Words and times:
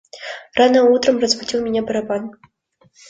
Рано 0.55 0.81
утром 0.83 1.19
разбудил 1.19 1.61
меня 1.61 1.83
барабан. 1.83 2.31